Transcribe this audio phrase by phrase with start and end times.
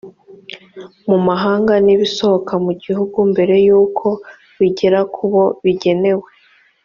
[1.09, 4.07] mu mahanga n ibisohoka mu gihugu mbere y uko
[4.59, 6.27] bigera ku bo bigenewe